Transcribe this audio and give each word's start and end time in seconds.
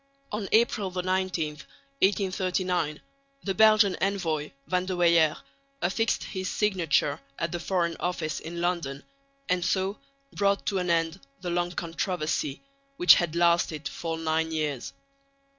On 0.31 0.49
April 0.51 0.89
19, 0.89 1.49
1839, 2.01 3.01
the 3.43 3.53
Belgian 3.53 3.95
envoy, 4.01 4.49
Van 4.65 4.83
de 4.87 4.95
Weyer, 4.97 5.37
affixed 5.79 6.23
his 6.23 6.49
signature 6.49 7.19
at 7.37 7.51
the 7.51 7.59
Foreign 7.59 7.95
Office 7.99 8.39
in 8.39 8.61
London 8.61 9.03
and 9.47 9.63
so 9.63 9.99
brought 10.33 10.65
to 10.65 10.79
an 10.79 10.89
end 10.89 11.19
the 11.41 11.51
long 11.51 11.71
controversy, 11.73 12.63
which 12.97 13.13
had 13.13 13.35
lasted 13.35 13.87
for 13.87 14.17
nine 14.17 14.51
years. 14.51 14.91